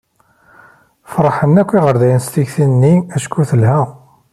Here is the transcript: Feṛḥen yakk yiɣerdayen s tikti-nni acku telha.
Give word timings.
Feṛḥen 1.11 1.57
yakk 1.59 1.69
yiɣerdayen 1.73 2.21
s 2.25 2.27
tikti-nni 2.33 2.93
acku 3.15 3.41
telha. 3.49 3.79